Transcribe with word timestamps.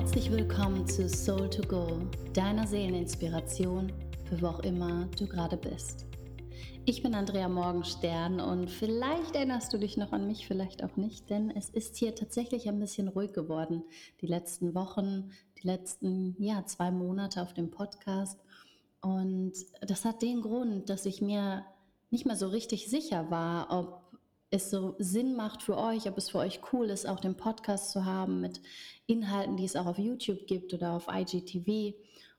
Herzlich 0.00 0.30
willkommen 0.30 0.88
zu 0.88 1.06
Soul 1.10 1.50
to 1.50 1.60
Go, 1.60 1.86
deiner 2.32 2.66
Seeleninspiration 2.66 3.92
für 4.24 4.40
wo 4.40 4.46
auch 4.46 4.60
immer 4.60 5.06
du 5.18 5.26
gerade 5.26 5.58
bist. 5.58 6.06
Ich 6.86 7.02
bin 7.02 7.14
Andrea 7.14 7.50
Morgenstern 7.50 8.40
und 8.40 8.70
vielleicht 8.70 9.36
erinnerst 9.36 9.74
du 9.74 9.78
dich 9.78 9.98
noch 9.98 10.12
an 10.12 10.26
mich, 10.26 10.46
vielleicht 10.46 10.82
auch 10.82 10.96
nicht, 10.96 11.28
denn 11.28 11.50
es 11.50 11.68
ist 11.68 11.96
hier 11.96 12.14
tatsächlich 12.14 12.66
ein 12.66 12.80
bisschen 12.80 13.08
ruhig 13.08 13.34
geworden. 13.34 13.84
Die 14.22 14.26
letzten 14.26 14.74
Wochen, 14.74 15.32
die 15.62 15.66
letzten 15.66 16.34
ja, 16.38 16.64
zwei 16.64 16.90
Monate 16.90 17.42
auf 17.42 17.52
dem 17.52 17.70
Podcast. 17.70 18.40
Und 19.02 19.52
das 19.82 20.06
hat 20.06 20.22
den 20.22 20.40
Grund, 20.40 20.88
dass 20.88 21.04
ich 21.04 21.20
mir 21.20 21.66
nicht 22.08 22.24
mehr 22.24 22.36
so 22.36 22.48
richtig 22.48 22.88
sicher 22.88 23.30
war, 23.30 23.66
ob 23.68 24.09
es 24.50 24.70
so 24.70 24.94
Sinn 24.98 25.36
macht 25.36 25.62
für 25.62 25.76
euch, 25.76 26.08
ob 26.08 26.18
es 26.18 26.30
für 26.30 26.38
euch 26.38 26.60
cool 26.72 26.90
ist, 26.90 27.08
auch 27.08 27.20
den 27.20 27.36
Podcast 27.36 27.92
zu 27.92 28.04
haben 28.04 28.40
mit 28.40 28.60
Inhalten, 29.06 29.56
die 29.56 29.64
es 29.64 29.76
auch 29.76 29.86
auf 29.86 29.98
YouTube 29.98 30.46
gibt 30.46 30.74
oder 30.74 30.92
auf 30.92 31.06
IGTV 31.08 31.94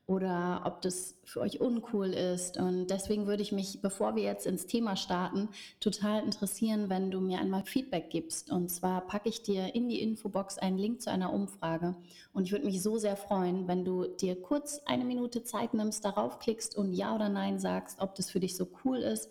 oder 0.08 0.64
ob 0.66 0.82
das 0.82 1.16
für 1.24 1.40
euch 1.40 1.62
uncool 1.62 2.08
ist. 2.08 2.58
Und 2.58 2.88
deswegen 2.88 3.28
würde 3.28 3.44
ich 3.44 3.54
mich, 3.54 3.82
bevor 3.82 4.16
wir 4.16 4.24
jetzt 4.24 4.46
ins 4.46 4.66
Thema 4.66 4.98
starten, 4.98 5.48
total 5.80 6.24
interessieren, 6.24 6.90
wenn 6.90 7.12
du 7.12 7.22
mir 7.22 7.40
einmal 7.40 7.64
Feedback 7.64 8.10
gibst. 8.10 8.52
Und 8.52 8.70
zwar 8.70 9.08
packe 9.08 9.30
ich 9.30 9.42
dir 9.42 9.74
in 9.74 9.88
die 9.88 10.02
Infobox 10.02 10.58
einen 10.58 10.78
Link 10.78 11.02
zu 11.02 11.10
einer 11.12 11.32
Umfrage. 11.32 11.96
Und 12.34 12.44
ich 12.44 12.52
würde 12.52 12.66
mich 12.66 12.82
so 12.82 12.98
sehr 12.98 13.16
freuen, 13.16 13.70
wenn 13.70 13.86
du 13.86 14.06
dir 14.06 14.36
kurz 14.36 14.82
eine 14.86 15.06
Minute 15.06 15.44
Zeit 15.44 15.74
nimmst, 15.74 16.04
darauf 16.04 16.40
klickst 16.40 16.76
und 16.76 16.94
Ja 16.94 17.16
oder 17.16 17.30
Nein 17.30 17.60
sagst, 17.60 18.02
ob 18.02 18.16
das 18.16 18.30
für 18.30 18.42
dich 18.42 18.58
so 18.58 18.68
cool 18.84 18.98
ist 18.98 19.30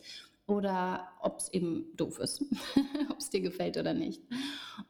oder 0.50 1.08
ob 1.20 1.38
es 1.38 1.52
eben 1.52 1.96
doof 1.96 2.18
ist, 2.18 2.42
ob 3.10 3.18
es 3.18 3.30
dir 3.30 3.40
gefällt 3.40 3.76
oder 3.76 3.94
nicht. 3.94 4.20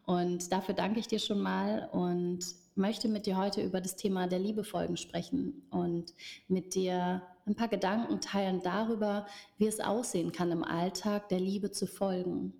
Und 0.06 0.51
dafür 0.51 0.74
danke 0.74 1.01
ich 1.01 1.06
dir 1.06 1.18
schon 1.18 1.41
mal 1.41 1.88
und 1.92 2.45
möchte 2.74 3.09
mit 3.09 3.26
dir 3.26 3.37
heute 3.37 3.62
über 3.62 3.80
das 3.80 3.96
Thema 3.96 4.26
der 4.26 4.38
Liebefolgen 4.38 4.96
sprechen 4.96 5.62
und 5.71 6.15
mit 6.49 6.74
dir 6.74 7.23
ein 7.46 7.54
paar 7.54 7.68
Gedanken 7.68 8.21
teilen 8.21 8.62
darüber, 8.62 9.26
wie 9.59 9.66
es 9.66 9.80
aussehen 9.80 10.32
kann 10.32 10.51
im 10.51 10.65
Alltag 10.65 11.29
der 11.29 11.40
Liebe 11.40 11.71
zu 11.71 11.87
folgen. 11.87 12.54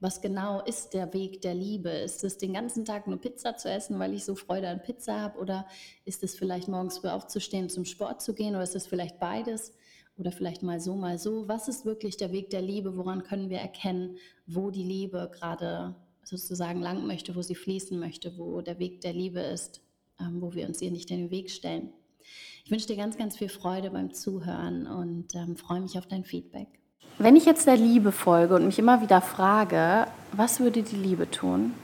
Was 0.00 0.20
genau 0.20 0.60
ist 0.64 0.94
der 0.94 1.14
Weg 1.14 1.42
der 1.42 1.54
Liebe? 1.54 1.88
Ist 1.88 2.24
es 2.24 2.36
den 2.36 2.52
ganzen 2.52 2.84
Tag 2.84 3.06
nur 3.06 3.20
Pizza 3.20 3.56
zu 3.56 3.70
essen, 3.70 4.00
weil 4.00 4.12
ich 4.14 4.24
so 4.24 4.34
Freude 4.34 4.68
an 4.68 4.82
Pizza 4.82 5.20
habe? 5.20 5.38
Oder 5.38 5.66
ist 6.04 6.24
es 6.24 6.34
vielleicht 6.34 6.66
morgens 6.66 6.98
früh 6.98 7.08
aufzustehen, 7.08 7.68
zum 7.68 7.84
Sport 7.84 8.20
zu 8.20 8.34
gehen? 8.34 8.56
Oder 8.56 8.64
ist 8.64 8.74
es 8.74 8.88
vielleicht 8.88 9.20
beides? 9.20 9.72
Oder 10.22 10.30
vielleicht 10.30 10.62
mal 10.62 10.78
so, 10.78 10.94
mal 10.94 11.18
so. 11.18 11.48
Was 11.48 11.66
ist 11.66 11.84
wirklich 11.84 12.16
der 12.16 12.30
Weg 12.30 12.50
der 12.50 12.62
Liebe? 12.62 12.96
Woran 12.96 13.24
können 13.24 13.50
wir 13.50 13.58
erkennen, 13.58 14.18
wo 14.46 14.70
die 14.70 14.84
Liebe 14.84 15.28
gerade 15.34 15.96
sozusagen 16.22 16.80
lang 16.80 17.08
möchte, 17.08 17.34
wo 17.34 17.42
sie 17.42 17.56
fließen 17.56 17.98
möchte, 17.98 18.38
wo 18.38 18.60
der 18.60 18.78
Weg 18.78 19.00
der 19.00 19.12
Liebe 19.12 19.40
ist, 19.40 19.80
ähm, 20.20 20.40
wo 20.40 20.54
wir 20.54 20.68
uns 20.68 20.80
ihr 20.80 20.92
nicht 20.92 21.10
in 21.10 21.22
den 21.22 21.30
Weg 21.32 21.50
stellen? 21.50 21.90
Ich 22.64 22.70
wünsche 22.70 22.86
dir 22.86 22.96
ganz, 22.96 23.18
ganz 23.18 23.36
viel 23.36 23.48
Freude 23.48 23.90
beim 23.90 24.14
Zuhören 24.14 24.86
und 24.86 25.34
ähm, 25.34 25.56
freue 25.56 25.80
mich 25.80 25.98
auf 25.98 26.06
dein 26.06 26.22
Feedback. 26.22 26.68
Wenn 27.18 27.34
ich 27.34 27.44
jetzt 27.44 27.66
der 27.66 27.76
Liebe 27.76 28.12
folge 28.12 28.54
und 28.54 28.64
mich 28.64 28.78
immer 28.78 29.02
wieder 29.02 29.20
frage, 29.20 30.06
was 30.30 30.60
würde 30.60 30.84
die 30.84 30.94
Liebe 30.94 31.28
tun? 31.28 31.74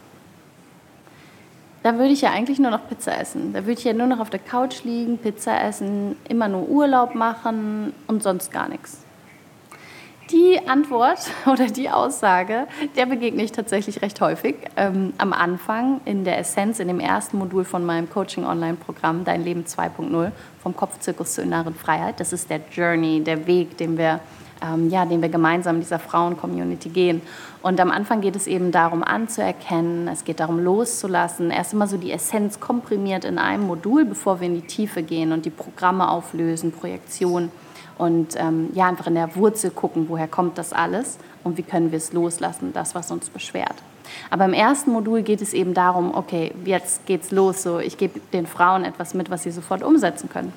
Da 1.83 1.95
würde 1.95 2.12
ich 2.12 2.23
ja 2.23 2.31
eigentlich 2.31 2.59
nur 2.59 2.71
noch 2.71 2.89
Pizza 2.89 3.19
essen. 3.19 3.53
Da 3.53 3.61
würde 3.61 3.79
ich 3.79 3.84
ja 3.84 3.93
nur 3.93 4.07
noch 4.07 4.19
auf 4.19 4.31
der 4.31 4.41
Couch 4.41 4.83
liegen, 4.84 5.19
Pizza 5.19 5.62
essen, 5.62 6.17
immer 6.29 6.48
nur 6.48 6.69
Urlaub 6.69 7.15
machen 7.15 7.93
und 8.07 8.23
sonst 8.23 8.51
gar 8.51 8.69
nichts. 8.69 9.05
Die 10.31 10.69
Antwort 10.69 11.19
oder 11.47 11.67
die 11.69 11.89
Aussage, 11.89 12.67
der 12.97 13.07
begegne 13.07 13.43
ich 13.43 13.53
tatsächlich 13.53 14.03
recht 14.03 14.20
häufig. 14.20 14.57
Ähm, 14.77 15.15
am 15.17 15.33
Anfang 15.33 16.01
in 16.05 16.25
der 16.25 16.39
Essenz, 16.39 16.81
in 16.81 16.89
dem 16.89 17.01
ersten 17.01 17.39
Modul 17.39 17.65
von 17.65 17.87
meinem 17.87 18.11
Coaching-Online-Programm 18.11 19.25
Dein 19.25 19.45
Leben 19.45 19.65
2.0, 19.65 20.33
vom 20.63 20.77
Kopfzirkus 20.77 21.35
zur 21.35 21.45
inneren 21.45 21.75
Freiheit. 21.75 22.20
Das 22.20 22.33
ist 22.33 22.51
der 22.51 22.61
Journey, 22.70 23.23
der 23.23 23.47
Weg, 23.47 23.79
den 23.79 23.97
wir 23.97 24.20
ähm, 24.63 24.91
ja, 24.91 25.05
den 25.05 25.23
wir 25.23 25.29
gemeinsam 25.29 25.77
in 25.77 25.80
dieser 25.80 25.98
Frauen-Community 25.98 26.89
gehen. 26.89 27.23
Und 27.63 27.80
am 27.80 27.91
Anfang 27.91 28.20
geht 28.20 28.36
es 28.36 28.46
eben 28.46 28.73
darum 28.73 29.02
anzuerkennen, 29.02 30.08
es 30.08 30.24
geht 30.24 30.41
darum 30.41 30.63
loszulassen, 30.63 31.51
erst 31.51 31.73
immer 31.73 31.86
so 31.86 31.96
die 31.96 32.13
Essenz 32.13 32.61
komprimiert 32.61 33.24
in 33.24 33.39
einem 33.39 33.64
Modul, 33.67 34.05
bevor 34.05 34.41
wir 34.41 34.46
in 34.46 34.55
die 34.55 34.67
Tiefe 34.67 35.02
gehen 35.02 35.33
und 35.33 35.45
die 35.45 35.51
Programme 35.51 36.08
auflösen, 36.08 36.73
Projektion 36.73 37.51
und 37.98 38.36
ähm, 38.36 38.70
ja, 38.74 38.86
einfach 38.86 39.08
in 39.08 39.14
der 39.14 39.35
Wurzel 39.36 39.70
gucken, 39.70 40.07
woher 40.08 40.29
kommt 40.29 40.57
das 40.57 40.73
alles 40.73 41.19
und 41.45 41.58
wie 41.58 41.63
können 41.63 41.90
wir 41.90 41.98
es 41.98 42.13
loslassen, 42.13 42.73
das, 42.73 42.95
was 42.95 43.11
uns 43.11 43.29
beschwert. 43.29 43.75
Aber 44.30 44.45
im 44.45 44.55
ersten 44.55 44.92
Modul 44.92 45.23
geht 45.23 45.42
es 45.42 45.52
eben 45.52 45.75
darum, 45.75 46.14
okay, 46.14 46.52
jetzt 46.64 47.05
geht's 47.07 47.30
los, 47.30 47.63
so 47.63 47.79
ich 47.79 47.98
gebe 47.98 48.20
den 48.33 48.46
Frauen 48.46 48.85
etwas 48.85 49.14
mit, 49.14 49.30
was 49.30 49.42
sie 49.42 49.51
sofort 49.51 49.83
umsetzen 49.83 50.30
können. 50.30 50.52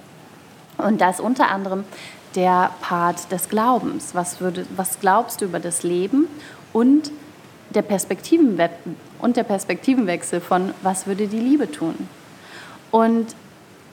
Und 0.77 1.01
da 1.01 1.09
ist 1.09 1.19
unter 1.19 1.49
anderem 1.49 1.83
der 2.35 2.71
Part 2.81 3.31
des 3.31 3.49
Glaubens. 3.49 4.15
Was, 4.15 4.41
würde, 4.41 4.65
was 4.75 4.99
glaubst 4.99 5.41
du 5.41 5.45
über 5.45 5.59
das 5.59 5.83
Leben 5.83 6.27
und 6.73 7.11
der, 7.69 7.81
Perspektivenwe 7.81 8.69
und 9.19 9.37
der 9.37 9.43
Perspektivenwechsel 9.43 10.41
von, 10.41 10.73
was 10.81 11.07
würde 11.07 11.27
die 11.27 11.39
Liebe 11.39 11.71
tun? 11.71 11.95
Und 12.91 13.35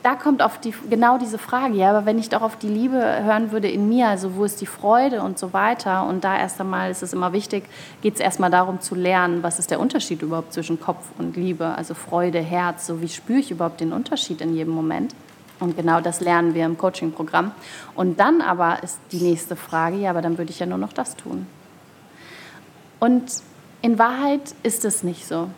da 0.03 0.15
kommt 0.15 0.43
auf 0.43 0.59
die, 0.59 0.73
genau 0.89 1.19
diese 1.19 1.39
Frage, 1.39 1.75
ja, 1.75 1.91
aber 1.91 2.07
wenn 2.07 2.19
ich 2.19 2.29
doch 2.29 2.43
auf 2.43 2.57
die 2.57 2.69
Liebe 2.69 2.97
hören 3.25 3.51
würde 3.51 3.69
in 3.69 3.89
mir, 3.89 4.09
also 4.09 4.37
wo 4.37 4.45
ist 4.45 4.61
die 4.61 4.67
Freude 4.67 5.23
und 5.23 5.39
so 5.39 5.53
weiter, 5.53 6.07
und 6.07 6.23
da 6.25 6.39
erst 6.39 6.61
einmal 6.61 6.91
ist 6.91 7.03
es 7.03 7.13
immer 7.13 7.33
wichtig, 7.33 7.65
geht 8.01 8.15
es 8.15 8.21
erstmal 8.21 8.51
darum 8.51 8.81
zu 8.81 8.95
lernen, 8.95 9.43
was 9.43 9.59
ist 9.59 9.71
der 9.71 9.81
Unterschied 9.81 10.23
überhaupt 10.23 10.53
zwischen 10.53 10.81
Kopf 10.81 11.05
und 11.19 11.37
Liebe, 11.37 11.67
also 11.77 11.95
Freude, 11.95 12.39
Herz, 12.39 12.87
so 12.87 13.01
wie 13.01 13.09
spüre 13.09 13.41
ich 13.41 13.51
überhaupt 13.51 13.81
den 13.81 13.93
Unterschied 13.93 14.41
in 14.41 14.55
jedem 14.55 14.73
Moment. 14.73 15.15
Und 15.61 15.77
genau 15.77 16.01
das 16.01 16.21
lernen 16.21 16.55
wir 16.55 16.65
im 16.65 16.79
Coaching-Programm. 16.79 17.53
Und 17.95 18.21
dann 18.21 18.41
aber 18.41 18.83
ist 18.83 18.99
die 19.13 19.21
nächste 19.21 19.57
Frage, 19.57 19.97
ja, 19.97 20.11
aber 20.11 20.23
dann 20.23 20.39
würde 20.39 20.51
ich 20.51 20.59
ja 20.59 20.67
nur 20.67 20.79
noch 20.79 20.93
das 20.93 21.17
tun. 21.17 21.47
Und 23.01 23.43
in 23.83 23.99
Wahrheit 23.99 24.55
ist 24.63 24.85
es 24.85 25.03
nicht 25.03 25.27
so. 25.27 25.51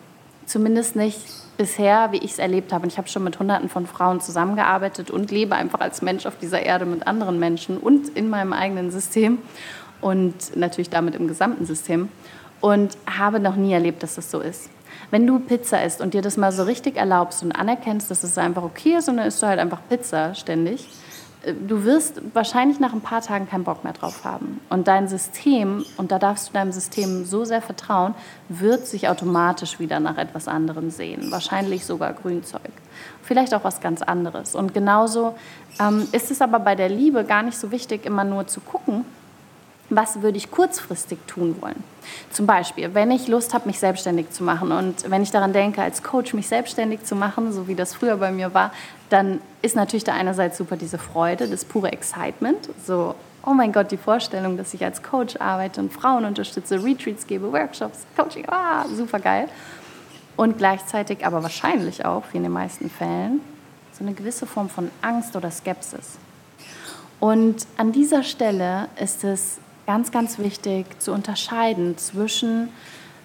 Zumindest 0.46 0.96
nicht 0.96 1.20
bisher, 1.56 2.12
wie 2.12 2.18
ich 2.18 2.32
es 2.32 2.38
erlebt 2.38 2.72
habe. 2.72 2.84
Und 2.84 2.92
ich 2.92 2.98
habe 2.98 3.08
schon 3.08 3.24
mit 3.24 3.38
Hunderten 3.38 3.68
von 3.68 3.86
Frauen 3.86 4.20
zusammengearbeitet 4.20 5.10
und 5.10 5.30
lebe 5.30 5.54
einfach 5.54 5.80
als 5.80 6.02
Mensch 6.02 6.26
auf 6.26 6.38
dieser 6.38 6.62
Erde 6.62 6.86
mit 6.86 7.06
anderen 7.06 7.38
Menschen 7.38 7.78
und 7.78 8.08
in 8.08 8.30
meinem 8.30 8.52
eigenen 8.52 8.90
System 8.90 9.38
und 10.00 10.56
natürlich 10.56 10.90
damit 10.90 11.14
im 11.14 11.28
gesamten 11.28 11.66
System. 11.66 12.08
Und 12.60 12.96
habe 13.06 13.40
noch 13.40 13.56
nie 13.56 13.72
erlebt, 13.72 14.02
dass 14.02 14.16
das 14.16 14.30
so 14.30 14.40
ist. 14.40 14.68
Wenn 15.10 15.26
du 15.26 15.38
Pizza 15.38 15.82
isst 15.84 16.00
und 16.00 16.14
dir 16.14 16.22
das 16.22 16.36
mal 16.36 16.52
so 16.52 16.62
richtig 16.64 16.96
erlaubst 16.96 17.42
und 17.42 17.52
anerkennst, 17.52 18.10
dass 18.10 18.22
es 18.22 18.38
einfach 18.38 18.62
okay 18.62 18.96
ist 18.96 19.08
und 19.08 19.16
dann 19.16 19.26
isst 19.26 19.42
du 19.42 19.46
halt 19.46 19.58
einfach 19.58 19.80
Pizza 19.88 20.34
ständig, 20.34 20.88
äh, 21.42 21.54
du 21.54 21.84
wirst 21.84 22.20
wahrscheinlich 22.34 22.80
nach 22.80 22.92
ein 22.92 23.00
paar 23.00 23.22
Tagen 23.22 23.48
keinen 23.48 23.64
Bock 23.64 23.84
mehr 23.84 23.92
drauf 23.92 24.24
haben. 24.24 24.60
Und 24.68 24.88
dein 24.88 25.08
System, 25.08 25.84
und 25.96 26.12
da 26.12 26.18
darfst 26.18 26.48
du 26.48 26.52
deinem 26.52 26.72
System 26.72 27.24
so 27.24 27.44
sehr 27.44 27.62
vertrauen, 27.62 28.14
wird 28.48 28.86
sich 28.86 29.08
automatisch 29.08 29.78
wieder 29.78 30.00
nach 30.00 30.18
etwas 30.18 30.48
anderem 30.48 30.90
sehen. 30.90 31.30
Wahrscheinlich 31.30 31.84
sogar 31.84 32.12
Grünzeug. 32.12 32.70
Vielleicht 33.22 33.54
auch 33.54 33.64
was 33.64 33.80
ganz 33.80 34.02
anderes. 34.02 34.54
Und 34.54 34.74
genauso 34.74 35.34
ähm, 35.78 36.06
ist 36.12 36.30
es 36.30 36.40
aber 36.40 36.58
bei 36.58 36.74
der 36.74 36.88
Liebe 36.88 37.24
gar 37.24 37.42
nicht 37.42 37.58
so 37.58 37.70
wichtig, 37.70 38.04
immer 38.06 38.24
nur 38.24 38.46
zu 38.46 38.60
gucken, 38.60 39.04
was 39.88 40.22
würde 40.22 40.38
ich 40.38 40.50
kurzfristig 40.50 41.18
tun 41.26 41.56
wollen. 41.60 41.82
Zum 42.30 42.46
Beispiel, 42.46 42.94
wenn 42.94 43.10
ich 43.10 43.28
Lust 43.28 43.54
habe, 43.54 43.66
mich 43.66 43.78
selbstständig 43.78 44.30
zu 44.30 44.44
machen 44.44 44.72
und 44.72 45.10
wenn 45.10 45.22
ich 45.22 45.30
daran 45.30 45.52
denke, 45.52 45.82
als 45.82 46.02
Coach 46.02 46.34
mich 46.34 46.48
selbstständig 46.48 47.04
zu 47.04 47.16
machen, 47.16 47.52
so 47.52 47.68
wie 47.68 47.74
das 47.74 47.94
früher 47.94 48.16
bei 48.16 48.30
mir 48.30 48.54
war, 48.54 48.72
dann 49.08 49.40
ist 49.62 49.76
natürlich 49.76 50.04
da 50.04 50.14
einerseits 50.14 50.58
super 50.58 50.76
diese 50.76 50.98
Freude, 50.98 51.48
das 51.48 51.64
pure 51.64 51.92
Excitement, 51.92 52.68
so 52.84 53.14
oh 53.44 53.54
mein 53.54 53.72
Gott, 53.72 53.90
die 53.90 53.96
Vorstellung, 53.96 54.56
dass 54.56 54.74
ich 54.74 54.84
als 54.84 55.02
Coach 55.02 55.36
arbeite 55.38 55.80
und 55.80 55.92
Frauen 55.92 56.24
unterstütze, 56.24 56.82
Retreats 56.82 57.26
gebe, 57.26 57.52
Workshops, 57.52 58.06
Coaching, 58.16 58.44
ah, 58.48 58.86
super 58.88 59.18
geil. 59.18 59.48
Und 60.36 60.58
gleichzeitig 60.58 61.26
aber 61.26 61.42
wahrscheinlich 61.42 62.04
auch, 62.04 62.22
wie 62.32 62.38
in 62.38 62.44
den 62.44 62.52
meisten 62.52 62.90
Fällen, 62.90 63.40
so 63.92 64.04
eine 64.04 64.14
gewisse 64.14 64.46
Form 64.46 64.68
von 64.68 64.90
Angst 65.02 65.36
oder 65.36 65.50
Skepsis. 65.50 66.18
Und 67.18 67.66
an 67.76 67.92
dieser 67.92 68.22
Stelle 68.22 68.88
ist 68.98 69.24
es 69.24 69.58
ganz, 69.90 70.12
ganz 70.12 70.38
wichtig 70.38 70.86
zu 71.00 71.10
unterscheiden 71.10 71.98
zwischen, 71.98 72.68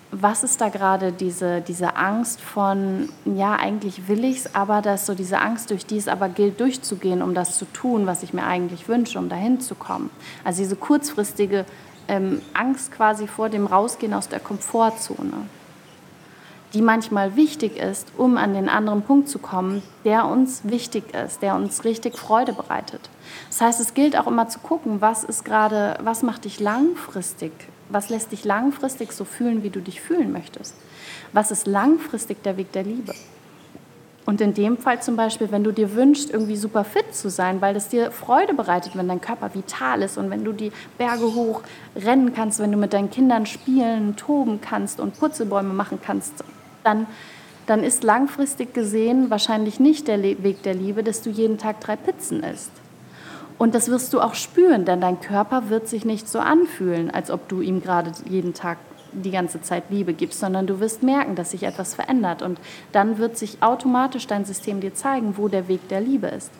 was 0.09 0.44
ist 0.44 0.59
da 0.62 0.69
gerade 0.69 1.12
diese, 1.12 1.62
diese 1.62 1.95
Angst 1.95 2.41
von, 2.41 3.09
ja, 3.23 3.56
eigentlich 3.56 4.07
will 4.07 4.23
ich 4.23 4.38
es, 4.38 4.56
aber 4.56 4.81
dass 4.81 5.06
so 5.06 5.13
diese 5.13 5.38
Angst, 5.38 5.69
durch 5.69 5.85
die 5.85 5.97
es 5.97 6.07
aber 6.07 6.27
gilt, 6.27 6.59
durchzugehen, 6.59 7.21
um 7.21 7.35
das 7.35 7.59
zu 7.59 7.65
tun, 7.65 8.07
was 8.07 8.23
ich 8.23 8.33
mir 8.33 8.47
eigentlich 8.47 8.88
wünsche, 8.88 9.19
um 9.19 9.29
dahin 9.29 9.59
zu 9.59 9.75
kommen. 9.75 10.09
Also 10.44 10.63
diese 10.63 10.75
kurzfristige 10.75 11.65
ähm, 12.07 12.41
Angst 12.56 12.91
quasi 12.91 13.27
vor 13.27 13.50
dem 13.50 13.67
Rausgehen 13.67 14.15
aus 14.15 14.27
der 14.27 14.39
Komfortzone 14.39 15.47
die 16.75 16.81
manchmal 16.81 17.38
wichtig 17.38 17.77
ist, 17.77 18.12
um 18.18 18.36
an 18.36 18.54
den 18.54 18.68
anderen 18.68 19.01
Punkt 19.01 19.30
zu 19.30 19.39
kommen, 19.39 19.81
der 20.04 20.25
uns 20.25 20.62
wichtig 20.66 21.16
ist, 21.16 21.42
der 21.42 21.56
uns 21.56 21.86
richtig 21.86 22.18
Freude 22.18 22.51
bereitet. 22.51 23.10
Das 23.48 23.62
heißt, 23.62 23.80
es 23.80 23.94
gilt 23.94 24.18
auch 24.19 24.27
immer 24.27 24.50
zu 24.50 24.60
gucken, 24.60 25.00
was 25.00 25.24
ist 25.24 25.45
gerade, 25.45 25.98
was 26.04 26.22
macht 26.22 26.44
dich 26.44 26.60
langfristig, 26.60 27.54
was 27.88 28.10
lässt 28.10 28.33
dich 28.33 28.44
langfristig 28.44 29.13
so 29.13 29.24
fühlen, 29.24 29.63
wie 29.63 29.69
du 29.69 29.80
dich 29.80 30.01
fühlen 30.01 30.33
möchtest. 30.33 30.75
Was 31.31 31.50
ist 31.50 31.66
langfristig 31.66 32.44
der 32.44 32.57
Weg 32.57 32.74
der 32.74 32.83
Liebe? 32.83 33.13
Und 34.25 34.42
in 34.42 34.54
dem 34.54 34.77
Fall 34.77 35.01
zum 35.01 35.16
Beispiel, 35.16 35.51
wenn 35.51 35.63
du 35.63 35.72
dir 35.72 35.95
wünschst, 35.95 36.31
irgendwie 36.31 36.57
super 36.57 36.83
fit 36.83 37.16
zu 37.16 37.30
sein, 37.30 37.62
weil 37.62 37.75
es 37.75 37.88
dir 37.88 38.12
Freude 38.12 38.54
bereitet, 38.54 38.98
wenn 38.98 39.07
dein 39.07 39.22
Körper 39.22 39.54
vital 39.54 40.01
ist 40.01 40.18
und 40.18 40.30
wenn 40.30 40.44
du 40.44 40.51
die 40.51 40.72
Berge 40.98 41.36
hoch 41.36 41.62
rennen 41.95 42.33
kannst, 42.33 42.60
wenn 42.60 42.72
du 42.72 42.77
mit 42.77 42.92
deinen 42.92 43.12
Kindern 43.12 43.45
spielen, 43.45 44.18
toben 44.18 44.60
kannst 44.60 45.00
und 45.00 45.18
Purzelbäume 45.18 45.74
machen 45.74 46.00
kannst, 46.04 46.44
dann, 46.86 47.08
dann 47.66 47.84
ist 47.84 48.04
langfristig 48.04 48.74
gesehen 48.74 49.30
wahrscheinlich 49.30 49.80
nicht 49.80 50.08
der 50.08 50.22
Weg 50.22 50.64
der 50.64 50.74
Liebe, 50.74 51.04
dass 51.04 51.22
du 51.22 51.30
jeden 51.30 51.58
Tag 51.58 51.82
drei 51.82 51.96
Pizzen 51.96 52.44
isst. 52.44 52.72
Und 53.58 53.74
das 53.74 53.90
wirst 53.90 54.14
du 54.14 54.20
auch 54.20 54.36
spüren, 54.36 54.86
denn 54.86 55.00
dein 55.02 55.20
Körper 55.22 55.70
wird 55.70 55.88
sich 55.88 56.04
nicht 56.06 56.28
so 56.28 56.40
anfühlen, 56.40 57.10
als 57.10 57.32
ob 57.32 57.48
du 57.48 57.62
ihm 57.62 57.82
gerade 57.82 58.12
jeden 58.30 58.54
Tag 58.54 58.78
die 59.14 59.32
ganze 59.32 59.62
Zeit 59.62 59.86
Liebe 59.90 60.14
gibst, 60.14 60.42
sondern 60.42 60.68
du 60.68 60.82
wirst 60.82 61.02
merken, 61.02 61.36
dass 61.36 61.52
sich 61.52 61.64
etwas 61.64 61.94
verändert. 61.94 62.42
Und 62.42 62.60
dann 62.92 63.18
wird 63.18 63.38
sich 63.38 63.64
automatisch 63.64 64.28
dein 64.28 64.44
System 64.44 64.82
dir 64.82 64.94
zeigen, 64.94 65.38
wo 65.38 65.48
der 65.48 65.70
Weg 65.70 65.88
der 65.88 66.02
Liebe 66.02 66.28
ist. 66.28 66.52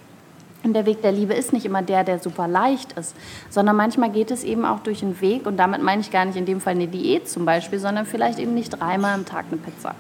Und 0.64 0.74
der 0.74 0.86
Weg 0.86 1.02
der 1.02 1.12
Liebe 1.12 1.34
ist 1.34 1.54
nicht 1.54 1.66
immer 1.66 1.84
der, 1.84 2.04
der 2.04 2.20
super 2.20 2.48
leicht 2.48 2.94
ist, 2.94 3.16
sondern 3.50 3.76
manchmal 3.76 4.10
geht 4.10 4.32
es 4.32 4.44
eben 4.44 4.66
auch 4.66 4.80
durch 4.80 5.04
einen 5.04 5.22
Weg. 5.22 5.46
Und 5.46 5.58
damit 5.58 5.84
meine 5.84 6.02
ich 6.02 6.12
gar 6.12 6.26
nicht 6.26 6.38
in 6.38 6.46
dem 6.46 6.60
Fall 6.60 6.74
eine 6.74 6.88
Diät 6.88 7.30
zum 7.30 7.46
Beispiel, 7.46 7.78
sondern 7.78 8.06
vielleicht 8.06 8.40
eben 8.40 8.56
nicht 8.56 8.70
dreimal 8.72 9.14
am 9.14 9.26
Tag 9.26 9.46
eine 9.52 9.58
Pizza. 9.58 9.94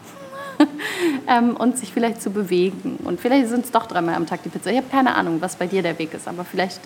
ähm, 1.28 1.56
und 1.56 1.78
sich 1.78 1.94
vielleicht 1.94 2.22
zu 2.22 2.32
bewegen. 2.32 2.98
Und 3.04 3.20
vielleicht 3.20 3.50
sind 3.50 3.66
es 3.66 3.72
doch 3.72 3.86
dreimal 3.86 4.16
am 4.16 4.26
Tag 4.26 4.44
die 4.44 4.50
Pizza. 4.50 4.72
Ich 4.72 4.78
habe 4.78 4.88
keine 4.90 5.16
Ahnung, 5.16 5.42
was 5.42 5.56
bei 5.56 5.68
dir 5.68 5.84
der 5.84 6.00
Weg 6.00 6.14
ist, 6.14 6.28
aber 6.28 6.44
vielleicht 6.46 6.80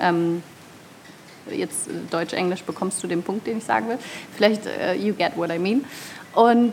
ähm, 0.00 0.42
jetzt 1.50 1.88
Deutsch-Englisch 2.10 2.62
bekommst 2.62 3.02
du 3.02 3.06
den 3.06 3.22
Punkt, 3.22 3.46
den 3.46 3.58
ich 3.58 3.64
sagen 3.64 3.88
will. 3.88 3.98
Vielleicht, 4.36 4.62
uh, 4.66 4.92
you 4.98 5.14
get 5.14 5.36
what 5.36 5.50
I 5.50 5.58
mean. 5.58 5.84
Und 6.34 6.72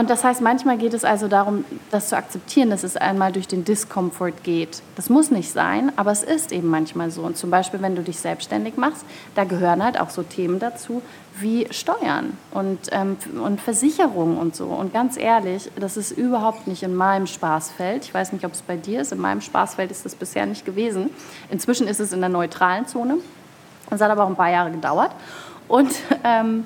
und 0.00 0.08
das 0.08 0.24
heißt, 0.24 0.40
manchmal 0.40 0.78
geht 0.78 0.94
es 0.94 1.04
also 1.04 1.28
darum, 1.28 1.66
das 1.90 2.08
zu 2.08 2.16
akzeptieren, 2.16 2.70
dass 2.70 2.84
es 2.84 2.96
einmal 2.96 3.32
durch 3.32 3.46
den 3.46 3.66
Discomfort 3.66 4.42
geht. 4.42 4.80
Das 4.96 5.10
muss 5.10 5.30
nicht 5.30 5.52
sein, 5.52 5.92
aber 5.96 6.10
es 6.10 6.22
ist 6.22 6.52
eben 6.52 6.68
manchmal 6.68 7.10
so. 7.10 7.20
Und 7.20 7.36
zum 7.36 7.50
Beispiel, 7.50 7.82
wenn 7.82 7.96
du 7.96 8.02
dich 8.02 8.18
selbstständig 8.18 8.78
machst, 8.78 9.04
da 9.34 9.44
gehören 9.44 9.84
halt 9.84 10.00
auch 10.00 10.08
so 10.08 10.22
Themen 10.22 10.58
dazu 10.58 11.02
wie 11.38 11.68
Steuern 11.70 12.38
und, 12.52 12.78
ähm, 12.92 13.18
und 13.44 13.60
Versicherung 13.60 14.38
und 14.38 14.56
so. 14.56 14.68
Und 14.68 14.94
ganz 14.94 15.18
ehrlich, 15.18 15.70
das 15.78 15.98
ist 15.98 16.12
überhaupt 16.12 16.66
nicht 16.66 16.82
in 16.82 16.94
meinem 16.94 17.26
Spaßfeld. 17.26 18.06
Ich 18.06 18.14
weiß 18.14 18.32
nicht, 18.32 18.46
ob 18.46 18.54
es 18.54 18.62
bei 18.62 18.78
dir 18.78 19.02
ist. 19.02 19.12
In 19.12 19.20
meinem 19.20 19.42
Spaßfeld 19.42 19.90
ist 19.90 20.06
das 20.06 20.14
bisher 20.14 20.46
nicht 20.46 20.64
gewesen. 20.64 21.10
Inzwischen 21.50 21.86
ist 21.86 22.00
es 22.00 22.14
in 22.14 22.20
der 22.20 22.30
neutralen 22.30 22.86
Zone. 22.86 23.18
Das 23.90 24.00
hat 24.00 24.10
aber 24.10 24.24
auch 24.24 24.30
ein 24.30 24.36
paar 24.36 24.50
Jahre 24.50 24.70
gedauert. 24.70 25.10
Und 25.68 25.92
ähm, 26.24 26.64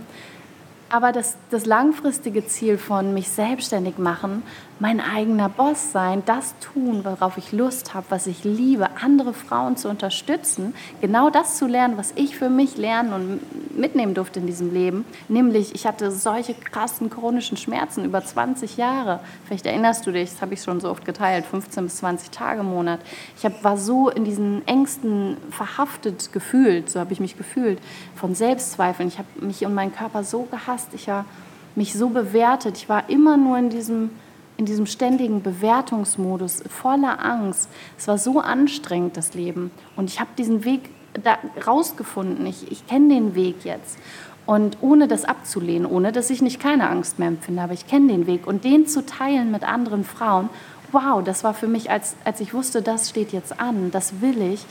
aber 0.94 1.10
das, 1.10 1.36
das 1.50 1.66
langfristige 1.66 2.46
Ziel 2.46 2.78
von 2.78 3.14
mich 3.14 3.28
selbstständig 3.28 3.98
machen, 3.98 4.44
mein 4.80 5.00
eigener 5.00 5.48
Boss 5.48 5.92
sein, 5.92 6.22
das 6.26 6.54
tun, 6.58 7.04
worauf 7.04 7.38
ich 7.38 7.52
Lust 7.52 7.94
habe, 7.94 8.06
was 8.08 8.26
ich 8.26 8.44
liebe, 8.44 8.88
andere 9.02 9.32
Frauen 9.32 9.76
zu 9.76 9.88
unterstützen, 9.88 10.74
genau 11.00 11.30
das 11.30 11.58
zu 11.58 11.66
lernen, 11.66 11.96
was 11.96 12.12
ich 12.16 12.36
für 12.36 12.50
mich 12.50 12.76
lernen 12.76 13.12
und 13.12 13.78
mitnehmen 13.78 14.14
durfte 14.14 14.40
in 14.40 14.46
diesem 14.46 14.72
Leben. 14.72 15.04
Nämlich, 15.28 15.74
ich 15.74 15.86
hatte 15.86 16.10
solche 16.10 16.54
krassen 16.54 17.10
chronischen 17.10 17.56
Schmerzen 17.56 18.04
über 18.04 18.24
20 18.24 18.76
Jahre. 18.76 19.20
Vielleicht 19.46 19.66
erinnerst 19.66 20.06
du 20.06 20.12
dich, 20.12 20.30
das 20.30 20.42
habe 20.42 20.54
ich 20.54 20.62
schon 20.62 20.80
so 20.80 20.90
oft 20.90 21.04
geteilt, 21.04 21.46
15 21.46 21.84
bis 21.84 21.96
20 21.96 22.30
Tage 22.30 22.60
im 22.60 22.66
Monat. 22.66 23.00
Ich 23.36 23.44
hab, 23.44 23.62
war 23.62 23.76
so 23.76 24.08
in 24.08 24.24
diesen 24.24 24.66
Ängsten 24.66 25.36
verhaftet 25.50 26.32
gefühlt, 26.32 26.90
so 26.90 27.00
habe 27.00 27.12
ich 27.12 27.20
mich 27.20 27.36
gefühlt, 27.36 27.78
von 28.14 28.34
Selbstzweifeln. 28.34 29.08
Ich 29.08 29.18
habe 29.18 29.28
mich 29.40 29.64
und 29.64 29.74
meinen 29.74 29.94
Körper 29.94 30.24
so 30.24 30.42
gehasst 30.42 30.94
ich 30.94 31.08
habe 31.08 31.26
mich 31.74 31.94
so 31.94 32.08
bewertet, 32.08 32.76
ich 32.76 32.88
war 32.88 33.08
immer 33.10 33.36
nur 33.36 33.58
in 33.58 33.70
diesem, 33.70 34.10
in 34.56 34.66
diesem 34.66 34.86
ständigen 34.86 35.42
Bewertungsmodus, 35.42 36.62
voller 36.68 37.24
Angst. 37.24 37.68
Es 37.98 38.06
war 38.06 38.18
so 38.18 38.40
anstrengend, 38.40 39.16
das 39.16 39.34
Leben. 39.34 39.70
Und 39.96 40.10
ich 40.10 40.20
habe 40.20 40.30
diesen 40.38 40.64
Weg 40.64 40.90
da 41.22 41.38
rausgefunden. 41.66 42.46
Ich, 42.46 42.70
ich 42.70 42.86
kenne 42.86 43.14
den 43.14 43.34
Weg 43.34 43.64
jetzt. 43.64 43.98
Und 44.46 44.78
ohne 44.80 45.08
das 45.08 45.24
abzulehnen, 45.24 45.86
ohne 45.86 46.12
dass 46.12 46.30
ich 46.30 46.42
nicht 46.42 46.60
keine 46.60 46.88
Angst 46.90 47.18
mehr 47.18 47.28
empfinde, 47.28 47.62
aber 47.62 47.72
ich 47.72 47.86
kenne 47.86 48.08
den 48.08 48.26
Weg. 48.26 48.46
Und 48.46 48.64
den 48.64 48.86
zu 48.86 49.04
teilen 49.06 49.50
mit 49.50 49.64
anderen 49.64 50.04
Frauen, 50.04 50.50
wow, 50.92 51.24
das 51.24 51.44
war 51.44 51.54
für 51.54 51.66
mich, 51.66 51.90
als, 51.90 52.14
als 52.24 52.40
ich 52.40 52.54
wusste, 52.54 52.82
das 52.82 53.10
steht 53.10 53.32
jetzt 53.32 53.58
an, 53.58 53.90
das 53.90 54.20
will 54.20 54.40
ich, 54.40 54.64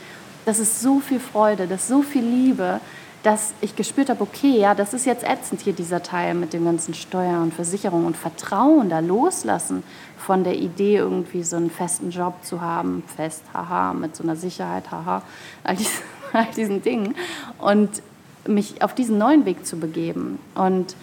das 0.46 0.58
ist 0.58 0.80
so 0.80 1.00
viel 1.00 1.20
Freude, 1.20 1.66
das 1.66 1.82
ist 1.82 1.88
so 1.88 2.02
viel 2.02 2.24
Liebe, 2.24 2.80
dass 3.24 3.54
ich 3.62 3.74
gespürt 3.74 4.10
habe, 4.10 4.22
okay, 4.22 4.58
ja, 4.60 4.74
das 4.74 4.92
ist 4.92 5.06
jetzt 5.06 5.24
ätzend 5.24 5.62
hier 5.62 5.72
dieser 5.72 6.02
Teil 6.02 6.34
mit 6.34 6.52
dem 6.52 6.66
ganzen 6.66 6.92
Steuer 6.92 7.40
und 7.40 7.54
Versicherung 7.54 8.04
und 8.04 8.18
Vertrauen, 8.18 8.90
da 8.90 9.00
loslassen 9.00 9.82
von 10.18 10.44
der 10.44 10.56
Idee, 10.56 10.96
irgendwie 10.96 11.42
so 11.42 11.56
einen 11.56 11.70
festen 11.70 12.10
Job 12.10 12.34
zu 12.44 12.60
haben, 12.60 13.02
fest, 13.16 13.42
haha, 13.54 13.94
mit 13.94 14.14
so 14.14 14.22
einer 14.22 14.36
Sicherheit, 14.36 14.90
haha, 14.90 15.22
all, 15.64 15.74
diesen, 15.74 16.02
all 16.34 16.46
diesen 16.54 16.82
Dingen 16.82 17.14
und 17.58 18.02
mich 18.46 18.82
auf 18.82 18.94
diesen 18.94 19.16
neuen 19.16 19.46
Weg 19.46 19.64
zu 19.66 19.78
begeben. 19.78 20.38
Und 20.54 20.94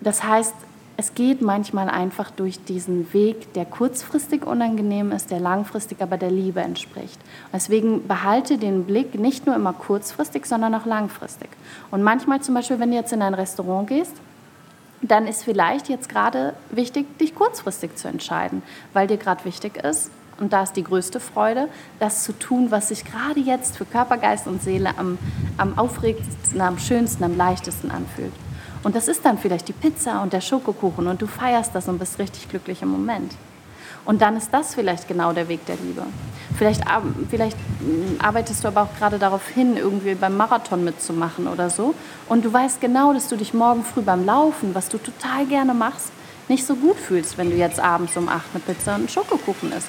das 0.00 0.22
heißt, 0.22 0.54
es 1.02 1.14
geht 1.14 1.42
manchmal 1.42 1.88
einfach 1.88 2.30
durch 2.30 2.62
diesen 2.62 3.12
Weg, 3.12 3.54
der 3.54 3.64
kurzfristig 3.64 4.46
unangenehm 4.46 5.10
ist, 5.10 5.32
der 5.32 5.40
langfristig 5.40 6.00
aber 6.00 6.16
der 6.16 6.30
Liebe 6.30 6.60
entspricht. 6.60 7.20
Deswegen 7.52 8.06
behalte 8.06 8.56
den 8.56 8.84
Blick 8.84 9.18
nicht 9.18 9.44
nur 9.44 9.56
immer 9.56 9.72
kurzfristig, 9.72 10.46
sondern 10.46 10.76
auch 10.76 10.86
langfristig. 10.86 11.48
Und 11.90 12.04
manchmal 12.04 12.40
zum 12.40 12.54
Beispiel, 12.54 12.78
wenn 12.78 12.92
du 12.92 12.96
jetzt 12.96 13.12
in 13.12 13.20
ein 13.20 13.34
Restaurant 13.34 13.88
gehst, 13.88 14.14
dann 15.00 15.26
ist 15.26 15.42
vielleicht 15.42 15.88
jetzt 15.88 16.08
gerade 16.08 16.54
wichtig, 16.70 17.18
dich 17.18 17.34
kurzfristig 17.34 17.96
zu 17.96 18.06
entscheiden, 18.06 18.62
weil 18.92 19.08
dir 19.08 19.16
gerade 19.16 19.44
wichtig 19.44 19.78
ist, 19.78 20.12
und 20.38 20.52
da 20.52 20.62
ist 20.62 20.74
die 20.74 20.84
größte 20.84 21.18
Freude, 21.18 21.68
das 21.98 22.22
zu 22.22 22.32
tun, 22.32 22.70
was 22.70 22.88
sich 22.88 23.04
gerade 23.04 23.40
jetzt 23.40 23.76
für 23.76 23.84
Körper, 23.84 24.18
Geist 24.18 24.46
und 24.46 24.62
Seele 24.62 24.96
am, 24.96 25.18
am 25.56 25.76
aufregendsten, 25.76 26.60
am 26.60 26.78
schönsten, 26.78 27.24
am 27.24 27.36
leichtesten 27.36 27.90
anfühlt. 27.90 28.32
Und 28.82 28.96
das 28.96 29.08
ist 29.08 29.24
dann 29.24 29.38
vielleicht 29.38 29.68
die 29.68 29.72
Pizza 29.72 30.22
und 30.22 30.32
der 30.32 30.40
Schokokuchen 30.40 31.06
und 31.06 31.22
du 31.22 31.26
feierst 31.26 31.74
das 31.74 31.88
und 31.88 31.98
bist 31.98 32.18
richtig 32.18 32.48
glücklich 32.48 32.82
im 32.82 32.88
Moment. 32.88 33.32
Und 34.04 34.20
dann 34.20 34.36
ist 34.36 34.52
das 34.52 34.74
vielleicht 34.74 35.06
genau 35.06 35.32
der 35.32 35.48
Weg 35.48 35.64
der 35.66 35.76
Liebe. 35.76 36.02
Vielleicht, 36.58 36.82
vielleicht 37.30 37.56
hm, 37.78 38.16
arbeitest 38.20 38.64
du 38.64 38.68
aber 38.68 38.82
auch 38.82 38.98
gerade 38.98 39.18
darauf 39.18 39.46
hin, 39.48 39.76
irgendwie 39.76 40.16
beim 40.16 40.36
Marathon 40.36 40.82
mitzumachen 40.82 41.46
oder 41.46 41.70
so. 41.70 41.94
Und 42.28 42.44
du 42.44 42.52
weißt 42.52 42.80
genau, 42.80 43.12
dass 43.12 43.28
du 43.28 43.36
dich 43.36 43.54
morgen 43.54 43.84
früh 43.84 44.02
beim 44.02 44.26
Laufen, 44.26 44.74
was 44.74 44.88
du 44.88 44.98
total 44.98 45.46
gerne 45.46 45.72
machst, 45.72 46.10
nicht 46.48 46.66
so 46.66 46.74
gut 46.74 46.96
fühlst, 46.96 47.38
wenn 47.38 47.50
du 47.50 47.56
jetzt 47.56 47.78
abends 47.78 48.16
um 48.16 48.28
8 48.28 48.42
eine 48.54 48.60
Pizza 48.60 48.94
und 48.94 49.02
einen 49.02 49.08
Schokokuchen 49.08 49.72
isst. 49.72 49.88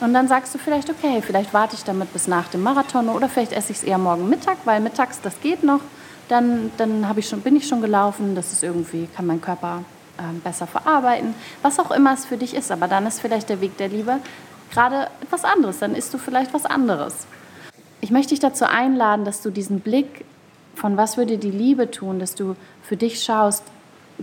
Und 0.00 0.14
dann 0.14 0.26
sagst 0.26 0.54
du 0.54 0.58
vielleicht, 0.58 0.90
okay, 0.90 1.22
vielleicht 1.24 1.52
warte 1.52 1.76
ich 1.76 1.84
damit 1.84 2.12
bis 2.12 2.26
nach 2.26 2.48
dem 2.48 2.62
Marathon 2.62 3.08
oder 3.08 3.28
vielleicht 3.28 3.52
esse 3.52 3.70
ich 3.70 3.78
es 3.78 3.84
eher 3.84 3.98
morgen 3.98 4.28
Mittag, 4.28 4.56
weil 4.64 4.80
mittags 4.80 5.20
das 5.20 5.40
geht 5.40 5.62
noch 5.62 5.80
dann, 6.32 6.70
dann 6.78 7.06
ich 7.16 7.28
schon, 7.28 7.40
bin 7.42 7.56
ich 7.56 7.68
schon 7.68 7.82
gelaufen. 7.82 8.34
Das 8.34 8.52
ist 8.52 8.62
irgendwie, 8.62 9.08
kann 9.14 9.26
mein 9.26 9.40
Körper 9.40 9.84
äh, 10.18 10.22
besser 10.42 10.66
verarbeiten. 10.66 11.34
Was 11.60 11.78
auch 11.78 11.90
immer 11.90 12.14
es 12.14 12.24
für 12.24 12.36
dich 12.36 12.54
ist. 12.54 12.72
Aber 12.72 12.88
dann 12.88 13.06
ist 13.06 13.20
vielleicht 13.20 13.48
der 13.48 13.60
Weg 13.60 13.76
der 13.76 13.88
Liebe 13.88 14.18
gerade 14.72 15.08
etwas 15.20 15.44
anderes. 15.44 15.78
Dann 15.78 15.94
isst 15.94 16.12
du 16.14 16.18
vielleicht 16.18 16.54
was 16.54 16.64
anderes. 16.64 17.26
Ich 18.00 18.10
möchte 18.10 18.30
dich 18.30 18.40
dazu 18.40 18.64
einladen, 18.64 19.24
dass 19.24 19.42
du 19.42 19.50
diesen 19.50 19.80
Blick 19.80 20.24
von 20.74 20.96
was 20.96 21.18
würde 21.18 21.36
die 21.36 21.50
Liebe 21.50 21.90
tun, 21.90 22.18
dass 22.18 22.34
du 22.34 22.56
für 22.82 22.96
dich 22.96 23.22
schaust, 23.22 23.62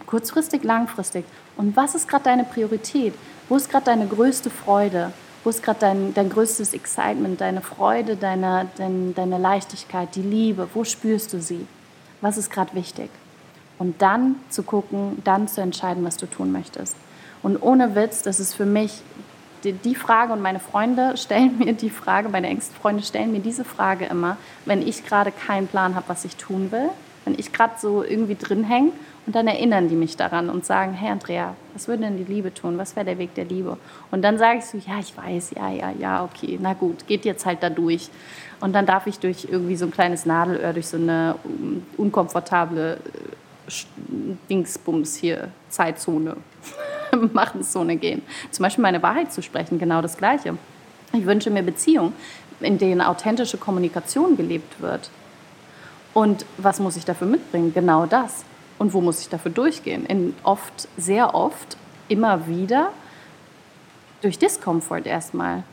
kurzfristig, 0.07 0.63
langfristig. 0.63 1.25
Und 1.57 1.75
was 1.75 1.93
ist 1.93 2.07
gerade 2.07 2.23
deine 2.23 2.43
Priorität? 2.43 3.13
Wo 3.47 3.55
ist 3.55 3.69
gerade 3.69 3.85
deine 3.85 4.07
größte 4.07 4.49
Freude? 4.49 5.13
Wo 5.43 5.51
ist 5.51 5.61
gerade 5.61 5.79
dein, 5.79 6.13
dein 6.15 6.29
größtes 6.29 6.73
Excitement, 6.73 7.39
deine 7.39 7.61
Freude, 7.61 8.15
deine, 8.15 8.67
deine, 8.77 9.11
deine 9.11 9.37
Leichtigkeit, 9.37 10.15
die 10.15 10.23
Liebe? 10.23 10.67
Wo 10.73 10.83
spürst 10.83 11.33
du 11.33 11.39
sie? 11.39 11.65
Was 12.21 12.37
ist 12.37 12.51
gerade 12.51 12.73
wichtig. 12.73 13.09
Und 13.77 14.01
dann 14.01 14.35
zu 14.49 14.63
gucken, 14.63 15.21
dann 15.23 15.47
zu 15.47 15.61
entscheiden, 15.61 16.03
was 16.03 16.17
du 16.17 16.25
tun 16.25 16.51
möchtest. 16.51 16.95
Und 17.41 17.61
ohne 17.61 17.95
Witz, 17.95 18.21
das 18.21 18.39
ist 18.39 18.53
für 18.53 18.65
mich 18.65 19.01
die, 19.63 19.73
die 19.73 19.95
Frage 19.95 20.33
und 20.33 20.41
meine 20.41 20.59
Freunde 20.59 21.17
stellen 21.17 21.57
mir 21.57 21.73
die 21.73 21.89
Frage, 21.89 22.29
meine 22.29 22.47
engsten 22.47 22.75
Freunde 22.75 23.03
stellen 23.03 23.31
mir 23.31 23.39
diese 23.39 23.65
Frage 23.65 24.05
immer, 24.05 24.37
wenn 24.65 24.85
ich 24.85 25.05
gerade 25.05 25.31
keinen 25.31 25.67
Plan 25.67 25.95
habe, 25.95 26.09
was 26.09 26.25
ich 26.25 26.35
tun 26.35 26.71
will, 26.71 26.89
wenn 27.25 27.37
ich 27.37 27.53
gerade 27.53 27.73
so 27.79 28.03
irgendwie 28.03 28.35
drin 28.35 28.63
hänge 28.63 28.91
und 29.29 29.35
dann 29.35 29.45
erinnern 29.45 29.87
die 29.87 29.95
mich 29.95 30.17
daran 30.17 30.49
und 30.49 30.65
sagen, 30.65 30.93
hey 30.93 31.11
Andrea, 31.11 31.53
was 31.75 31.87
würde 31.87 32.01
denn 32.01 32.17
die 32.17 32.23
Liebe 32.23 32.51
tun? 32.51 32.79
Was 32.79 32.95
wäre 32.95 33.05
der 33.05 33.19
Weg 33.19 33.35
der 33.35 33.45
Liebe? 33.45 33.77
Und 34.09 34.23
dann 34.23 34.39
sage 34.39 34.57
ich 34.57 34.65
so, 34.65 34.79
ja, 34.79 34.97
ich 34.97 35.15
weiß, 35.15 35.51
ja, 35.55 35.69
ja, 35.69 35.91
ja, 35.91 36.23
okay, 36.23 36.57
na 36.59 36.73
gut, 36.73 37.05
geht 37.05 37.25
jetzt 37.25 37.45
halt 37.45 37.61
da 37.61 37.69
durch. 37.69 38.09
Und 38.59 38.73
dann 38.73 38.87
darf 38.87 39.05
ich 39.05 39.19
durch 39.19 39.45
irgendwie 39.47 39.75
so 39.75 39.85
ein 39.85 39.91
kleines 39.91 40.25
Nadelöhr, 40.25 40.73
durch 40.73 40.87
so 40.87 40.97
eine 40.97 41.35
unkomfortable 41.95 42.97
äh, 43.67 43.71
Dingsbums 44.49 45.15
hier, 45.17 45.49
Zeitzone, 45.69 46.35
Machenszone 47.31 47.97
gehen. 47.97 48.23
Zum 48.49 48.63
Beispiel 48.63 48.81
meine 48.81 49.03
Wahrheit 49.03 49.31
zu 49.31 49.43
sprechen, 49.43 49.77
genau 49.77 50.01
das 50.01 50.17
Gleiche. 50.17 50.57
Ich 51.13 51.27
wünsche 51.27 51.51
mir 51.51 51.61
Beziehungen, 51.61 52.13
in 52.61 52.79
denen 52.79 53.01
authentische 53.01 53.59
Kommunikation 53.59 54.37
gelebt 54.37 54.81
wird. 54.81 55.11
Und 56.15 56.47
was 56.57 56.79
muss 56.79 56.95
ich 56.95 57.05
dafür 57.05 57.27
mitbringen? 57.27 57.75
Genau 57.75 58.07
das. 58.07 58.43
Und 58.79 58.93
wo 58.93 59.01
muss 59.01 59.21
ich 59.21 59.29
dafür 59.29 59.51
durchgehen? 59.51 60.05
In 60.05 60.33
oft, 60.43 60.87
sehr 60.97 61.35
oft, 61.35 61.77
immer 62.07 62.47
wieder 62.47 62.91
durch 64.21 64.39
Diskomfort 64.39 65.05
erstmal. 65.05 65.63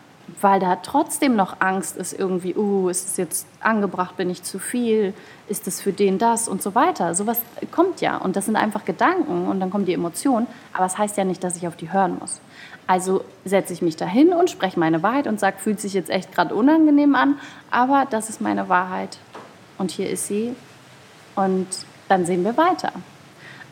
Weil 0.40 0.58
da 0.58 0.74
trotzdem 0.76 1.36
noch 1.36 1.60
Angst 1.60 1.96
ist 1.96 2.12
irgendwie, 2.12 2.56
uh, 2.56 2.88
ist 2.88 3.06
es 3.06 3.16
jetzt 3.16 3.46
angebracht, 3.60 4.16
bin 4.16 4.28
ich 4.28 4.42
zu 4.42 4.58
viel, 4.58 5.14
ist 5.46 5.68
es 5.68 5.80
für 5.80 5.92
den 5.92 6.18
das? 6.18 6.48
Und 6.48 6.62
so 6.62 6.74
weiter. 6.74 7.14
Sowas 7.14 7.40
kommt 7.70 8.00
ja. 8.00 8.16
Und 8.16 8.34
das 8.34 8.46
sind 8.46 8.56
einfach 8.56 8.84
Gedanken 8.84 9.46
und 9.46 9.60
dann 9.60 9.70
kommen 9.70 9.86
die 9.86 9.94
Emotionen, 9.94 10.48
aber 10.72 10.82
das 10.82 10.98
heißt 10.98 11.16
ja 11.16 11.24
nicht, 11.24 11.44
dass 11.44 11.56
ich 11.56 11.68
auf 11.68 11.76
die 11.76 11.92
hören 11.92 12.18
muss. 12.18 12.40
Also 12.88 13.24
setze 13.44 13.72
ich 13.72 13.82
mich 13.82 13.94
dahin 13.94 14.32
und 14.32 14.50
spreche 14.50 14.80
meine 14.80 15.04
Wahrheit 15.04 15.28
und 15.28 15.38
sage, 15.38 15.58
fühlt 15.58 15.80
sich 15.80 15.94
jetzt 15.94 16.10
echt 16.10 16.34
gerade 16.34 16.56
unangenehm 16.56 17.14
an, 17.14 17.38
aber 17.70 18.06
das 18.10 18.28
ist 18.28 18.40
meine 18.40 18.68
Wahrheit. 18.68 19.18
Und 19.78 19.92
hier 19.92 20.10
ist 20.10 20.26
sie. 20.26 20.56
Und 21.36 21.66
dann 22.08 22.26
sehen 22.26 22.44
wir 22.44 22.56
weiter. 22.56 22.92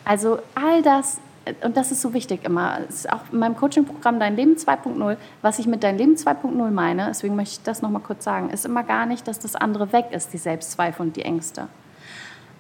Also 0.05 0.39
all 0.55 0.83
das 0.83 1.21
und 1.63 1.77
das 1.77 1.93
ist 1.93 2.01
so 2.01 2.15
wichtig 2.15 2.45
immer, 2.45 2.79
ist 2.89 3.11
auch 3.13 3.21
in 3.33 3.39
meinem 3.39 3.57
Coaching-Programm 3.57 4.19
Dein 4.19 4.37
Leben 4.37 4.55
2.0, 4.55 5.17
was 5.43 5.59
ich 5.59 5.67
mit 5.67 5.83
Dein 5.83 5.99
Leben 5.99 6.15
2.0 6.15 6.71
meine, 6.71 7.07
deswegen 7.09 7.37
möchte 7.37 7.59
ich 7.59 7.63
das 7.63 7.83
nochmal 7.83 8.03
kurz 8.03 8.25
sagen, 8.25 8.51
ist 8.51 8.65
immer 8.65 8.83
gar 8.83 9.07
nicht, 9.07 9.29
dass 9.29 9.39
das 9.39 9.55
andere 9.55 9.93
weg 9.93 10.07
ist, 10.13 10.33
die 10.33 10.39
Selbstzweifel 10.39 11.07
und 11.07 11.17
die 11.17 11.23
Ängste. 11.23 11.69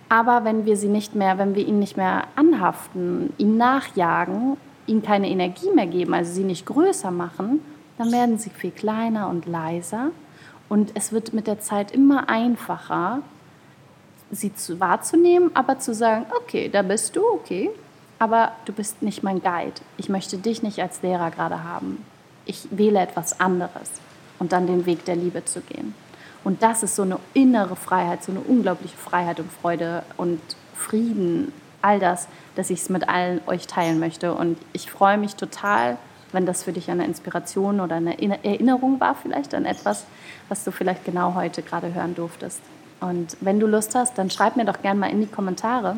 Aber 0.08 0.44
wenn 0.44 0.66
wir 0.66 0.76
sie 0.76 0.88
nicht 0.88 1.14
mehr, 1.14 1.38
wenn 1.38 1.54
wir 1.54 1.66
ihnen 1.66 1.78
nicht 1.78 1.96
mehr 1.96 2.24
anhaften, 2.36 3.32
ihnen 3.38 3.56
nachjagen, 3.56 4.56
ihnen 4.86 5.02
keine 5.02 5.30
Energie 5.30 5.70
mehr 5.74 5.86
geben, 5.86 6.12
also 6.12 6.32
sie 6.32 6.44
nicht 6.44 6.66
größer 6.66 7.10
machen, 7.10 7.60
dann 7.96 8.12
werden 8.12 8.38
sie 8.38 8.50
viel 8.50 8.70
kleiner 8.70 9.28
und 9.28 9.46
leiser. 9.46 10.10
Und 10.68 10.92
es 10.94 11.12
wird 11.12 11.32
mit 11.32 11.46
der 11.46 11.60
Zeit 11.60 11.90
immer 11.90 12.28
einfacher, 12.28 13.20
sie 14.30 14.54
zu, 14.54 14.80
wahrzunehmen, 14.80 15.50
aber 15.54 15.78
zu 15.78 15.94
sagen, 15.94 16.26
okay, 16.36 16.68
da 16.68 16.82
bist 16.82 17.16
du, 17.16 17.24
okay, 17.24 17.70
aber 18.18 18.52
du 18.64 18.72
bist 18.72 19.02
nicht 19.02 19.22
mein 19.22 19.40
Guide. 19.40 19.74
Ich 19.96 20.08
möchte 20.08 20.38
dich 20.38 20.62
nicht 20.62 20.80
als 20.80 21.02
Lehrer 21.02 21.30
gerade 21.30 21.64
haben. 21.64 22.04
Ich 22.46 22.68
wähle 22.70 23.00
etwas 23.00 23.40
anderes 23.40 23.90
und 24.38 24.52
dann 24.52 24.66
den 24.66 24.86
Weg 24.86 25.04
der 25.04 25.16
Liebe 25.16 25.44
zu 25.44 25.60
gehen. 25.60 25.94
Und 26.42 26.62
das 26.62 26.82
ist 26.82 26.96
so 26.96 27.02
eine 27.02 27.18
innere 27.32 27.76
Freiheit, 27.76 28.22
so 28.22 28.32
eine 28.32 28.40
unglaubliche 28.40 28.96
Freiheit 28.96 29.40
und 29.40 29.50
Freude 29.50 30.02
und 30.16 30.40
Frieden, 30.74 31.52
all 31.80 31.98
das, 31.98 32.28
dass 32.54 32.70
ich 32.70 32.80
es 32.80 32.88
mit 32.90 33.08
allen 33.08 33.40
euch 33.46 33.66
teilen 33.66 33.98
möchte. 33.98 34.34
Und 34.34 34.58
ich 34.72 34.90
freue 34.90 35.16
mich 35.16 35.36
total, 35.36 35.96
wenn 36.32 36.46
das 36.46 36.64
für 36.64 36.72
dich 36.72 36.90
eine 36.90 37.04
Inspiration 37.04 37.80
oder 37.80 37.96
eine 37.96 38.18
Erinnerung 38.44 39.00
war, 39.00 39.14
vielleicht 39.14 39.54
an 39.54 39.64
etwas, 39.64 40.04
was 40.48 40.64
du 40.64 40.70
vielleicht 40.70 41.04
genau 41.04 41.34
heute 41.34 41.62
gerade 41.62 41.94
hören 41.94 42.14
durftest. 42.14 42.60
Und 43.00 43.36
wenn 43.40 43.60
du 43.60 43.66
Lust 43.66 43.94
hast, 43.94 44.16
dann 44.18 44.30
schreib 44.30 44.56
mir 44.56 44.64
doch 44.64 44.80
gerne 44.82 45.00
mal 45.00 45.10
in 45.10 45.20
die 45.20 45.26
Kommentare 45.26 45.96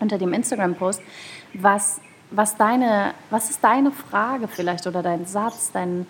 unter 0.00 0.18
dem 0.18 0.32
Instagram-Post, 0.32 1.00
was, 1.54 2.00
was, 2.30 2.56
was 3.30 3.50
ist 3.50 3.64
deine 3.64 3.90
Frage 3.90 4.48
vielleicht 4.48 4.86
oder 4.86 5.02
dein 5.02 5.24
Satz, 5.26 5.70
dein, 5.72 6.06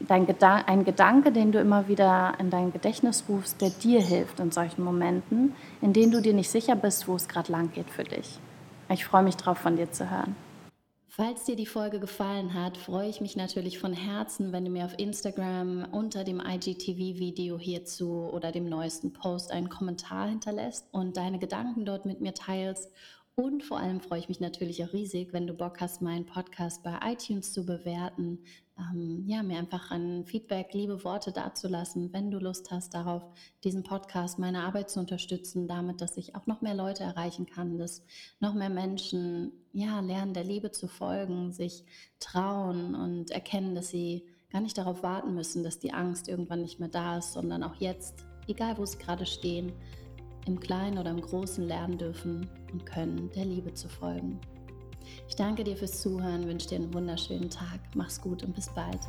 dein 0.00 0.26
Gedan 0.26 0.62
ein 0.66 0.84
Gedanke, 0.84 1.32
den 1.32 1.52
du 1.52 1.60
immer 1.60 1.88
wieder 1.88 2.34
in 2.38 2.50
dein 2.50 2.72
Gedächtnis 2.72 3.24
rufst, 3.28 3.60
der 3.60 3.70
dir 3.70 4.00
hilft 4.00 4.40
in 4.40 4.50
solchen 4.50 4.84
Momenten, 4.84 5.54
in 5.80 5.92
denen 5.92 6.12
du 6.12 6.20
dir 6.20 6.34
nicht 6.34 6.50
sicher 6.50 6.76
bist, 6.76 7.08
wo 7.08 7.14
es 7.14 7.28
gerade 7.28 7.50
lang 7.50 7.70
geht 7.72 7.88
für 7.90 8.04
dich. 8.04 8.38
Ich 8.90 9.04
freue 9.04 9.22
mich 9.22 9.36
drauf, 9.36 9.58
von 9.58 9.76
dir 9.76 9.90
zu 9.90 10.10
hören. 10.10 10.36
Falls 11.16 11.44
dir 11.44 11.54
die 11.54 11.64
Folge 11.64 12.00
gefallen 12.00 12.54
hat, 12.54 12.76
freue 12.76 13.08
ich 13.08 13.20
mich 13.20 13.36
natürlich 13.36 13.78
von 13.78 13.92
Herzen, 13.92 14.50
wenn 14.50 14.64
du 14.64 14.70
mir 14.72 14.84
auf 14.84 14.98
Instagram 14.98 15.86
unter 15.92 16.24
dem 16.24 16.40
IGTV-Video 16.40 17.56
hierzu 17.56 18.28
oder 18.32 18.50
dem 18.50 18.68
neuesten 18.68 19.12
Post 19.12 19.52
einen 19.52 19.68
Kommentar 19.68 20.26
hinterlässt 20.26 20.88
und 20.90 21.16
deine 21.16 21.38
Gedanken 21.38 21.84
dort 21.84 22.04
mit 22.04 22.20
mir 22.20 22.34
teilst 22.34 22.90
und 23.36 23.64
vor 23.64 23.78
allem 23.78 24.00
freue 24.00 24.20
ich 24.20 24.28
mich 24.28 24.38
natürlich 24.38 24.84
auch 24.84 24.92
riesig, 24.92 25.32
wenn 25.32 25.48
du 25.48 25.54
Bock 25.54 25.80
hast, 25.80 26.00
meinen 26.00 26.24
Podcast 26.24 26.84
bei 26.84 26.96
iTunes 27.04 27.52
zu 27.52 27.66
bewerten. 27.66 28.38
Ähm, 28.78 29.24
ja, 29.26 29.42
mir 29.42 29.58
einfach 29.58 29.90
ein 29.90 30.24
Feedback, 30.24 30.72
liebe 30.72 31.02
Worte 31.02 31.32
dazulassen, 31.32 32.12
wenn 32.12 32.30
du 32.30 32.38
Lust 32.38 32.70
hast 32.70 32.94
darauf, 32.94 33.24
diesen 33.64 33.82
Podcast, 33.82 34.38
meine 34.38 34.62
Arbeit 34.62 34.88
zu 34.88 35.00
unterstützen, 35.00 35.66
damit, 35.66 36.00
dass 36.00 36.16
ich 36.16 36.36
auch 36.36 36.46
noch 36.46 36.60
mehr 36.60 36.74
Leute 36.74 37.02
erreichen 37.02 37.46
kann, 37.46 37.76
dass 37.76 38.04
noch 38.38 38.54
mehr 38.54 38.70
Menschen 38.70 39.50
ja, 39.72 39.98
lernen, 39.98 40.34
der 40.34 40.44
Liebe 40.44 40.70
zu 40.70 40.86
folgen, 40.86 41.52
sich 41.52 41.84
trauen 42.20 42.94
und 42.94 43.32
erkennen, 43.32 43.74
dass 43.74 43.88
sie 43.88 44.26
gar 44.52 44.60
nicht 44.60 44.78
darauf 44.78 45.02
warten 45.02 45.34
müssen, 45.34 45.64
dass 45.64 45.80
die 45.80 45.92
Angst 45.92 46.28
irgendwann 46.28 46.62
nicht 46.62 46.78
mehr 46.78 46.88
da 46.88 47.18
ist, 47.18 47.32
sondern 47.32 47.64
auch 47.64 47.74
jetzt, 47.80 48.24
egal 48.46 48.78
wo 48.78 48.86
sie 48.86 48.98
gerade 48.98 49.26
stehen, 49.26 49.72
im 50.46 50.60
Kleinen 50.60 50.98
oder 50.98 51.10
im 51.10 51.20
Großen 51.20 51.66
lernen 51.66 51.98
dürfen 51.98 52.48
und 52.72 52.86
können, 52.86 53.30
der 53.34 53.44
Liebe 53.44 53.74
zu 53.74 53.88
folgen. 53.88 54.40
Ich 55.28 55.36
danke 55.36 55.64
dir 55.64 55.76
fürs 55.76 56.00
Zuhören, 56.00 56.46
wünsche 56.46 56.68
dir 56.68 56.76
einen 56.76 56.94
wunderschönen 56.94 57.50
Tag. 57.50 57.80
Mach's 57.94 58.20
gut 58.20 58.42
und 58.42 58.54
bis 58.54 58.68
bald. 58.74 59.00